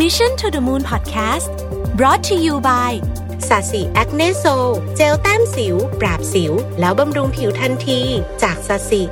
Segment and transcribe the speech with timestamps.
[0.00, 1.52] Mission to the Moon Podcast
[1.98, 2.92] brought to you by
[3.48, 4.44] ศศิ Acne Sol
[4.96, 8.00] เจลแต้มสิว ปราบสิว แล้วบำรุงผิวทันที
[8.42, 9.02] จากศศิ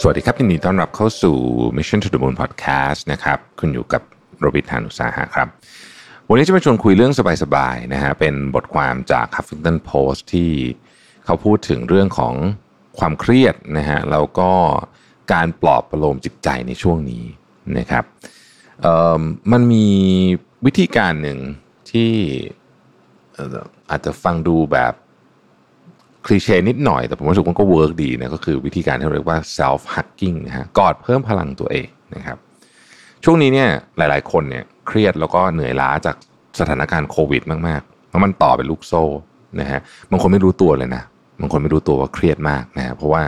[0.00, 1.36] สวัสดีครับยินดีต้อนรับเข้าสู่
[1.76, 4.02] Mission to the Moon Podcast นะครับ คุณอยู่กับ
[4.38, 5.48] รวิศ หาญอุตสาหะครับ
[6.28, 7.12] วันนี้จะมาชวนคุยเรื่อง
[7.42, 10.50] สบายๆนะฮะ เป็นบทความจาก Huffington Post ที่
[11.24, 12.34] เขาพูดถึงเรื่องของ
[12.98, 14.50] ความเครียดนะฮะ แล้วก็
[15.32, 17.24] การปลอบประโลมจิตใจในช่วงนี้
[17.78, 18.33] นะครับเอิ่
[19.52, 19.86] มันมี
[20.66, 21.38] วิธีการหนึ่ง
[21.90, 22.12] ที่
[23.90, 24.92] อาจจะฟังดูแบบ
[26.26, 32.38] คลีเช่นิดหน่อย แต่ผมรู้สึกว่าก็เวิร์กดีนะก็คือวิธีการที่เรียกว่า self hugging นะฮะกอดเพิ่มพลังตัวเองนะครับ
[33.24, 36.16] ช่วงนี้เนี่ยหลาย ๆ คนเนี่ยเครียดแล้วก็เหนื่อยล้าจาก
[36.60, 39.02] สถานการณ์โควิดมากๆเพราะมันต่อเป็นลูกโซ่
[39.60, 41.02] นะฮะบางคนไม่รู้ตัวเลยนะ
[41.40, 43.22] บางคนไม่รู้ตัวว่าเครียดมากนะฮะเพราะว่า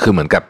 [0.00, 0.42] คือเหมือนกับ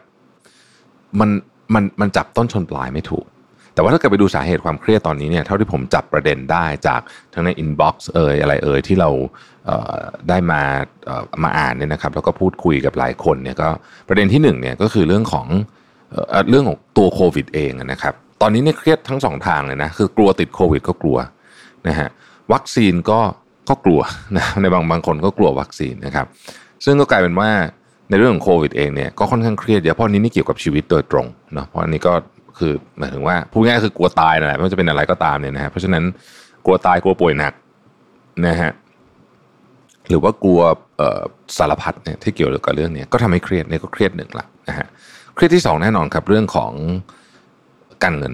[1.19, 1.29] มัน
[1.73, 3.25] มันมันจับต้นชนปลายไม่ถูก
[3.73, 7.01] แต่ว่าถ้าเกิดไปดูสาเหตุความเครียดตอนนี้เนี่ยเท่าที่ผมจับประเด็นได้จาก
[7.33, 9.09] ทั้งในอินบ็อกซ์เอ่ยอะไรเอ่ยที่เรา
[9.65, 10.61] เได้มา
[11.05, 13.69] เอ่อมาอ่านเนี่ยนะครับ แล้วก็พูดคุยกับหลายคนเนี่ยก็
[14.07, 15.47] ประเด็นที่หนึ่งเนี่ยก็คือเรื่องของ
[16.11, 21.17] เออเรื่องของตัวโควิดเองนะครับ ตอนนี้เนี่ยเครียดทั้งสองทางเลยนะคือกลัวติดโควิดก็กลัว
[21.87, 22.09] นะฮะ
[22.53, 23.19] วัคซีนก็
[23.69, 24.01] ก็กลัว
[24.37, 26.25] นะในบางบางคนก็กลัววัคซีนนะครับ
[26.85, 27.49] ซึ่งก็กลายเป็นว่า
[28.09, 32.13] ในเรื่องของโควิดเองเนี่ยก็ค่อนข้างเครียดเยอะเพราะนี้นี่เกี่ยวกับชีวิตโดยตรงเนาะเพราะอันนี้ก็
[32.57, 36.03] คือหมายถึงว่าพูดง่ายคือกลัวตายนั่นแหละไม่ว่าจะเป็นอะไรก็ตามเนี่ยนะฮะเพราะฉะนั้น
[36.65, 37.53] กลัวตายกลัวป่วยหนัก
[38.47, 38.71] นะฮะ
[40.09, 40.61] หรือว่ากลัว
[41.57, 44.87] สารพัดเนี่ยที่เกี่ยวกับเรื่องนี้ก็ทำให้เครียดเนี่ยก็เครียดหนึ่งละนะฮะ
[45.35, 46.71] เครียดที่สองแน่นอนครับเรื่องของ
[48.03, 48.33] การเงิน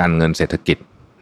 [0.00, 0.78] การเงินเศรษฐกิจ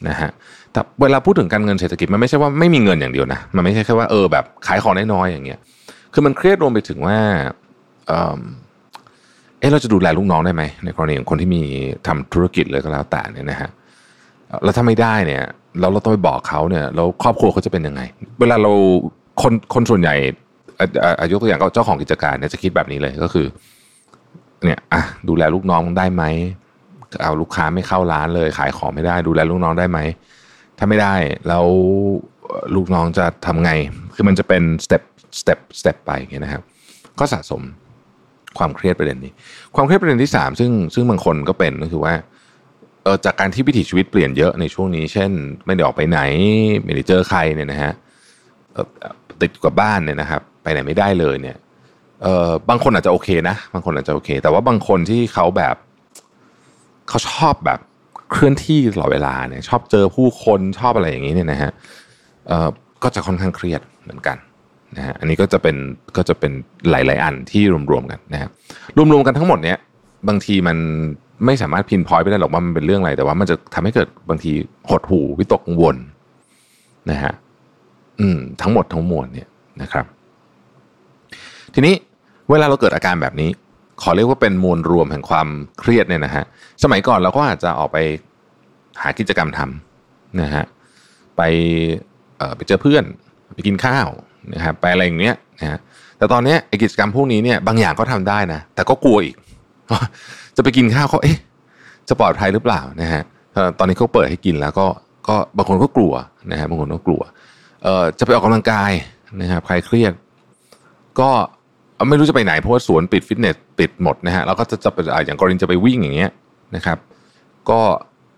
[0.08, 0.30] นะฮะ
[0.72, 5.58] แต่เวลาพูดถึงการเงินเศรษฐกิจมันไม่ใช่ว่าไม่มีเงินอย่างเดียวนะมันไม่ใช่แค่ว่าเออแบบขายของน้อยๆอย่างเงี้ย
[6.14, 7.18] คือมันเครียดรวมไปถึงว่า
[8.06, 8.12] เอ
[9.66, 11.62] อเราจะดูแลลูกน้องได้ไหมในกรณีของคนที่มี
[12.06, 13.70] ทำธุรกิจเลยก็แล้วแต่เนี่ยนะฮะ
[14.64, 15.42] แล้วถ้าไม่ได้เนี่ย
[15.80, 18.02] เราเราต้องไปบอกเขาเนี่ยแล้วครอบครัวเขาจะเป็นยังไง
[18.40, 18.72] เวลาเรา
[19.42, 20.14] คนคนส่วนใหญ่
[20.78, 23.46] อะอะอะยกตัวอย่างก็เจ้าของกิจการเนี่ยจะคิดแบบนี้เลยก็คือ
[24.64, 26.24] เนี่ยอะดูแลลูกน้องได้ไหม
[27.22, 29.98] เอาลูกค้าไม่เข้าร้านเลย ขายของไม่ได้ ดูแลลูกน้องได้ไหม
[30.78, 31.14] ถ้าไม่ได้
[31.48, 31.66] แล้ว
[32.74, 33.70] ลูกน้องจะทำไง
[34.14, 35.02] คือมันจะเป็น step
[35.40, 36.62] step step ไปอย่างเงี้ยนะครับ
[37.18, 37.62] ก็สะสม
[38.58, 39.32] ความเครียดประเด็นนี้
[39.74, 42.14] ความเครียดประเด็นที่สามซึ่งซึ่งบางคนก็เป็นก็คือว่า
[43.04, 45.30] เออจากการที่วิถีชีวิตเปลี่ยนเยอะในช่วงนี้ เช่น
[45.66, 46.20] ไม่ได้ออกไปไหน
[46.84, 47.92] ไม่ได้เจอใครเนี่ยนะฮะ
[49.40, 51.56] ติดกับบ้านเนี่ยนะครับ ไปไหนไม่ได้เลยเนี่ย
[52.22, 55.76] เออบางคนอาจจะโอเคนะ บางคนอาจจะโอเค แต่ว่าบางคนที่เขาแบบ
[57.08, 57.80] เขาชอบแบบ
[58.30, 61.70] เคลื่อนที่ตลอดเวลาเนี่ย ชอบเจอผู้คนชอบอะไรอย่างนี้เนี่ยนะฮะ
[62.48, 62.68] เออ
[63.02, 64.36] ก็จะค่อนข้างเครียดเหมือนกัน
[64.96, 65.76] นะฮะอันนี้ก็จะเป็น
[66.16, 66.52] ก็จะเป็น
[66.90, 68.50] หลาย ๆ อันที่รวมๆกันนะครับ
[68.96, 69.78] รวมๆกันทั้งหมดเนี้ย
[70.28, 70.76] บางทีมัน
[71.46, 74.52] ไม่สามารถพินพอยไปได้หรอกว่ามันเป็นเรื่องอะไร แต่ว่ามันจะทำให้เกิดบางที
[74.90, 75.96] หดหูวิตกกังวล
[77.10, 77.32] นะฮะ
[78.20, 79.48] อืมทั้งหมดทั้งมวลเนี่ย
[79.82, 80.06] นะครับ
[81.74, 81.94] ทีนี้
[82.50, 83.50] เวลาเราเกิดอาการแบบนี้
[84.02, 85.48] ขอเรียกว่าเป็นมวลรวมแห่งความ
[85.78, 86.44] เครียดเนี่ยนะฮะ
[86.82, 87.98] สมัยก่อนเราก็อาจจะออกไป
[89.02, 90.64] หากิจกรรมทำนะฮะ
[91.36, 91.42] ไป
[92.56, 93.04] ไปเจอเพื่อน
[93.54, 94.08] ไปกินข้าว
[94.54, 95.78] นะครับไปอะไรอย่างเงี้ยนะฮะ
[96.18, 99.36] แต่ตอนนี้กิจกรรมพวกนี้เนี่ยบางอย่างก็ทำได้นะแต่ก็กลัวอีก
[100.56, 101.38] จะไปกินข้าวเขาเอ๊ะ
[102.08, 103.22] จะปลอดภัยหรือเปล่านะฮะ
[103.78, 104.86] ตอนนี้เขาเปิดให้กินแล้วก็
[105.28, 106.12] ก็บางคนก็กลัว
[106.52, 107.22] นะฮะบางคนก็กลัว
[107.82, 108.92] เอ่อจะไปออกกำลังกาย
[109.40, 110.12] นะครับใครเครียด
[111.20, 111.30] ก็
[112.08, 116.30] ไม่รู้จะไปไหนเพราะว่าสวนปิดฟิตเนสปิดหมดนะฮะแล้วก็จะจะไปอะอย่างกรณีจะไปวิ่งอย่างเงี้ย
[116.76, 116.98] นะครับ
[117.70, 117.80] ก็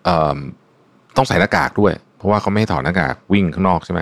[0.04, 0.38] เอิ่ม
[1.16, 4.00] ต้องใส่หน้ากากด้วย เพราะว่าเขาไม่ให้ถอดหน้ากากวิ่งข้างนอกใช่ไหม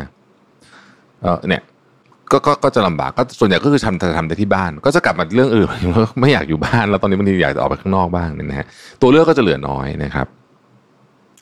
[1.23, 1.63] เออเนี่ย
[2.33, 5.69] ก็ก็ก็จะลำบากก็ส่วนใหญ่ก็คือทำทำได้ที่บ้าน ก็จะกลับมาเรื่องอื่น
[6.21, 8.67] ไม่อยากอยู่บ้าน แล้วตอนนี้บางทีอยากจะออกไปข้างนอกบ้างเนี่ยนะฮะ
[9.01, 10.27] ตัวเลือกก็จะเหลือน้อยนะครับ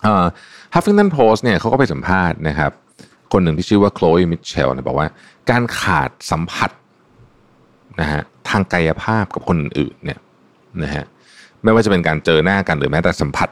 [0.02, 0.26] เอ่อ
[0.74, 2.72] Huffington Post เนี่ยเขาก็ไปสัมภาษณ์นะครับ
[3.32, 5.06] คนหนึ่งที่ชื่อว่าโคล e มิเชลเนี่ยบอกว่า
[5.50, 6.70] การขาดสัมผัส
[8.00, 10.18] นะฮะทางกายภาพกับคนอื่นเนี่ย
[10.82, 11.04] นะฮะ
[11.62, 13.48] ไม่ว่าจะเป็นการเจอหน้ากันหรือแม้แต่สัมผัส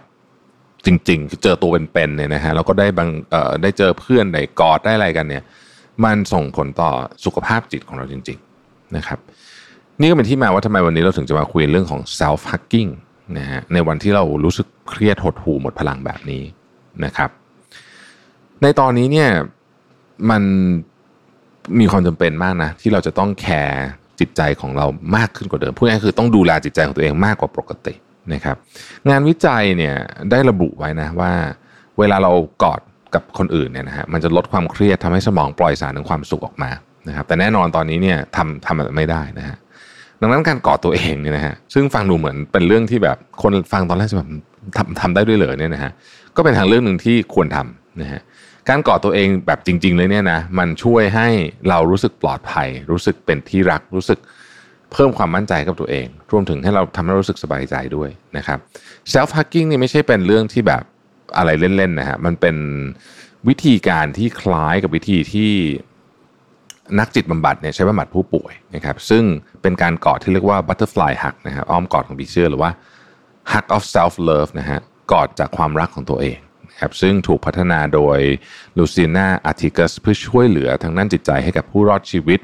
[0.86, 5.42] จริงๆคือเจอตัวเป็นๆเนี่ยนะฮะแล้วก็ได้บางเอ่อได้เจอเพื่อนได้กอดได้อะไรกันเนี่ย
[6.04, 6.90] มันส่งผลต่อ
[7.24, 9.18] สุขภาพจิตของเราจริง ๆนะครับ
[10.00, 12.90] นี่ก็เป็นที่มาว่าทำไมวันนี้เราถึงจะมาคุยเรื่องของ self hugging
[13.38, 16.42] นะฮะในวันที่เรารู้สึกเครียดหดหู่หมดพลังแบบนี้
[17.04, 17.30] นะครับ
[18.62, 19.30] ในตอนนี้เนี่ย
[20.30, 20.42] มัน
[21.80, 23.86] มีความจำเป็นมากนะที่เราจะต้องแคร์
[24.20, 24.86] จิตใจของเรา
[25.16, 27.94] มากขึ้นกว่าเดิมพูดง่ายๆคือต้องดูแลจิตใจของตัวเองมากกว่าปกติ
[28.32, 28.56] นะครับ
[29.10, 29.96] งานวิจัยเนี่ย
[30.30, 31.32] ได้ระบุไว้นะว่า
[31.98, 32.80] เวลาเรากอด
[33.14, 36.70] กับคนอื่นเนี่ยนะฮะมันจะลดความเครียดทำให้สมองปล่อยสารถึงความสุขออกมา
[37.08, 39.56] นะครับแต่แน่นอนตอนนี้เนี่ยทำทำไม่ได้นะฮะ
[40.20, 44.30] ดังนั้นการกอดตัวเองเนี่ยนะฮะซึ่งฟังดูเหมือนเป็นเรื่องที่แบบคนฟังตอนแรกจะแบบ
[44.76, 45.92] ทำทำได้ด้วยเหรอเนี่ยนะฮะ
[46.36, 48.20] ก็เป็นทางเรื่องหนึ่งที่ควรทำนะฮะ
[48.68, 51.28] การกอดตัวเองแบบจริง ๆ เลยเนี่ยนะมันช่วยให้
[51.68, 54.18] เรารู้สึกปลอดภัย รู้สึกเป็นที่รักรู้สึก
[54.92, 58.58] เพิ่มความมั่นใจกับตัวเอง รวมถึงให้เราทำให้รู้สึกสบายใจด้วยนะครับ
[59.12, 60.82] self hugging นี่ไม่ใช่เป็นเรื่องที่แบบ
[61.36, 62.56] อะไรเล่นๆนะฮะมันเป็น
[63.48, 65.52] วิธีการที่คล้ายกับวิธีที่
[66.98, 69.24] นักจิตบำบัดเนี่ยใช้บำบัดผู้ป่วยนะครับซึ่ง
[69.62, 72.70] เป็นการกอดที่เรียกว่า butterfly hug นะครับอ้อมกอดของผีเสื้อหรือว่า
[73.52, 74.80] hug of self love นะฮะ
[75.12, 76.38] กอดจากความรักของตัวเอง
[76.70, 78.18] นะครับซึ่งถูกพัฒนาโดย
[78.78, 82.40] ลูซิน่าอาร์ติกัสเพื่อช่วยเหลือทางด้านจิตใจให้กับผู้รอดชีวิต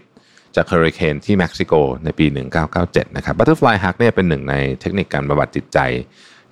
[0.56, 1.72] จากเฮอริเคนที่เม็กซิโก
[2.04, 2.26] ในปี
[2.70, 5.78] 1997 นะครับ Butterfly Hug เนี่ยเป็นหนึ่งในเทคนิคการบำบัดจิตใจ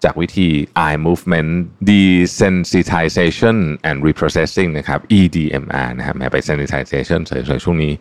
[0.04, 0.49] จากวิธี
[0.84, 1.50] eye movement
[1.90, 3.56] desensitization
[3.88, 7.93] and reprocessing นะครับ EDMR นะครับแม้ไป sensitization เฉยๆช่วงนี้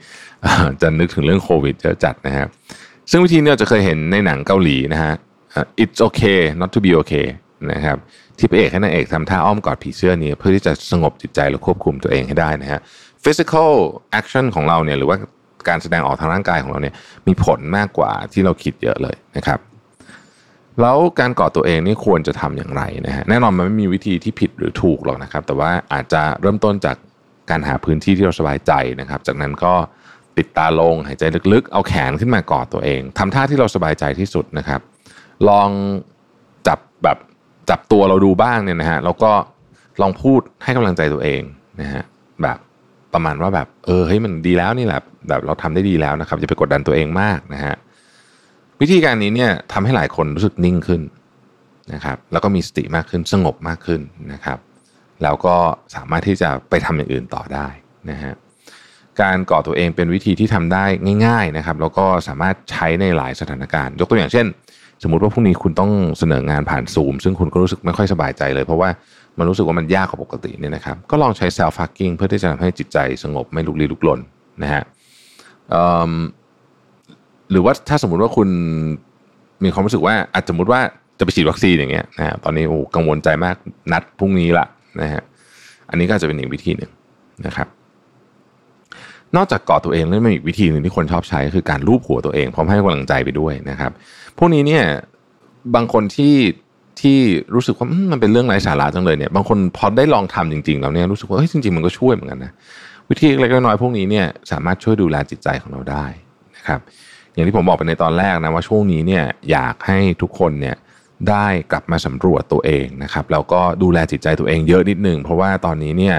[0.81, 2.47] จะนึกถึงเรื่องโควิดเยอะจัดนะครับ
[3.09, 5.13] ซึ่งวิธีนี้เราจะเคยเห็นในหนังเกาหลีนะฮะ
[5.83, 7.27] it's okay not to be okay
[7.71, 7.97] นะครับ
[8.37, 12.79] ที่พระเอกให้นางเอกทำท่าอ้อมกอดผีเสื้อนี้ เพื่อที่จะสงบจิตใจและควบคุมตัวเองให้ได้นะฮะ
[13.23, 13.71] physical
[14.19, 15.17] action ของเราเนี่ยหรือว่า
[15.69, 16.93] การแสดงออกทางร่างกายของเราเนี่ย
[17.27, 19.59] มีผลมากกว่าที่เราคิดเยอะเลยนะครับ
[20.81, 26.95] แล้วการกอดตัวเองนี่ควรจะทำอย่างไรนะฮะแน่นอนมันไม่มีวิธีที่ผิดหรือถูกหรอกนะครับ แต่ว่าอาจจะเริ่มต้นจาก
[27.49, 29.73] การหาพื้นที่ที่เราสบายใจนะครับ จากนั้นก็
[30.35, 31.23] ปิดตาลงหายใจ
[31.53, 34.81] ลึกๆ เอาแขนขึ้นมากอดตัวเองทำท่าที่เราสบายใจที่สุดนะครับ
[35.49, 35.69] ลอง
[36.67, 37.17] จับแบบ
[37.69, 39.31] จับตัวเราดูบ้างเนี่ยนะฮะแล้วก็
[40.01, 41.41] ลองพูดให้กำลังใจตัวเอง
[41.81, 42.03] นะฮะ
[42.43, 42.57] แบบ
[43.13, 47.75] ประมาณว่าแบบเออเฮ้ยมันดีแล้วนี่แหละแบบเราทำได้ดีแล้วนะครับอย่าไปกดดันตัวเองมากนะฮะ
[48.81, 51.01] วิธีการนี้เนี่ยทำให้หลายคนรู้สึกนิ่งขึ้น
[51.93, 54.01] นะครับ แล้วก็มีสติมากขึ้นสงบมากขึ้น
[54.33, 54.57] นะครับ
[55.23, 55.55] แล้วก็
[55.95, 57.67] สามารถที่จะไปทำอย่างอื่นต่อได้
[58.09, 58.33] นะฮะ
[59.21, 60.85] การก่อตัวเองเป็นวิธีที่ทำได้
[61.25, 64.45] ง่าย ๆนะครับ แล้วก็สามารถใช้ในหลายสถานการณ์ ยกตัวอย่างเช่น
[65.03, 68.89] สมมติว่าพรุ่งนี้คุณต้องเสนองานผ่านซูม ซึ่งคุณก็รู้สึกไม่ค่อยสบายใจเลย เพราะว่า
[69.37, 74.19] มันรู้สึกว่ามันยากกว่าปกติเนี่ยนะครับ ก็ลองใช้ self hugging เพื่อที่จะทำให้จิตใจสงบไม่ลุกลี้ลุกลน
[74.63, 74.83] นะฮะ
[77.51, 78.49] หรือว่าถ้าสมมุติว่าคุณ
[79.63, 80.81] มีความรู้สึกว่าอาจสมมติว่า
[81.19, 83.55] จะไปฉีดวัคซีนอย่างเงี้ยนะฮะตอนนี้โอ้กังวลใจมาก
[83.91, 84.65] นัดพรุ่งนี้ละ
[85.01, 85.21] นะฮะ
[85.89, 86.91] อันนี้ก็จะเป็นอีกวิธีหนึ่ง
[87.45, 87.67] นะครับ
[89.35, 93.91] นอกจากกอดตัวเองแล้วมีอีกวิธีหนึ่งที่คนชอบใช้คือการลูบหัวตัวเองพร้อมให้กำลังใจไปด้วยนะครับ
[94.37, 94.83] พวกนี้เนี่ย
[95.75, 96.35] บางคนที่
[97.01, 97.17] ที่
[97.55, 102.51] รู้สึกว่ามันเป็นเรื่องไร้สาระจังเลยเนี่ยบางคนพอได้ลองทำจริงๆแล้วเนี่ยรู้สึกว่าเฮ้ยจริงๆมันก็ช่วยเหมือนกันนะ
[103.09, 106.05] วิธีเล็กน้อยพวกนี้เนี่ยสามารถช่วยดูแลจิตใจของเราได้
[106.55, 106.79] นะครับ
[107.33, 110.75] อย่างที่ผมบอกไปในตอนแรกนะว่าช่วงนี้เนี่ยอยากให้ทุกคนเนี่ย
[111.29, 116.17] ได้กลับมาสำรวจตัวเองนะครับแล้วก็ดูแลจิตใจตัวเองเยอะนิดนึงเพราะว่าตอนนี้เนี่ย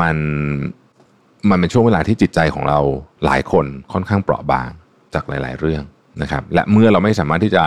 [0.00, 0.16] มัน
[1.50, 2.78] มันเป็นช่วงเวลาที่จิตใจของเรา
[3.24, 4.70] หลายคนค่อนข้างเปราะบาง
[5.14, 5.82] จากหลาย ๆ เรื่อง
[6.22, 7.64] นะครับ และเมื่อเราไม่สามารถที่จะ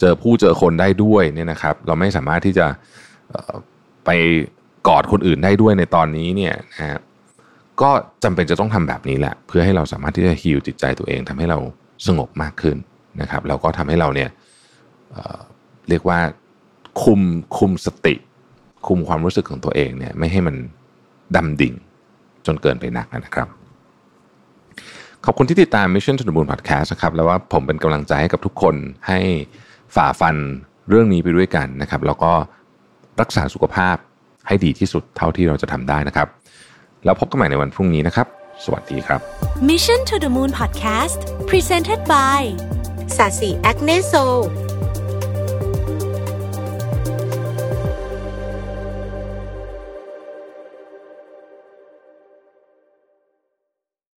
[0.00, 2.66] เจอผู้เจอคนได้ด้วยเนี่ยนะครับ เราไม่สามารถที่จะ
[4.04, 4.10] ไป
[4.88, 7.00] กอดคนอื่นได้ด้วยในตอนนี้เนี่ยนะฮะ
[7.82, 7.90] ก็
[8.24, 11.58] จำเป็นจะต้องทำแบบนี้แหละ เพื่อให้เราสามารถที่จะฮิวจิตใจตัวเองทำให้เรา
[12.06, 12.76] สงบมากขึ้น
[13.20, 14.30] นะครับแล้วก็ทำให้เราเนี่ย
[15.12, 16.18] เเรียกว่า
[17.02, 17.20] คุม
[17.58, 18.14] คุมสติ
[18.86, 20.56] คุมความรู้สึกของตัวเองเนี่ยไม่ให้มัน
[21.36, 21.74] ดำดิ่ง
[22.46, 23.48] จนเกินไปหนักนะครับ
[25.24, 28.74] ขอบคุณที่ติดตาม Mission to the Moon Podcast นะครับแล้วว่าผมเป็นกำลังใจให้กับทุกคน
[29.08, 29.20] ให้
[29.94, 30.36] ฝ่าฟัน
[30.88, 32.32] เรื่องนี้ไปด้วยกันนะครับ แล้วก็
[33.20, 33.96] รักษาสุขภาพ
[34.46, 36.28] ให้ดีที่สุดเท่าที่เราจะทำได้นะครับ
[37.04, 38.26] แล้วพบกันใหม่ในวันพรุ่งนี้นะครับ
[38.64, 39.20] สวัสดีครับ
[39.70, 41.18] Mission to the Moon Podcast
[41.50, 42.40] Presented by
[43.16, 44.12] สาสีแอคเนโซ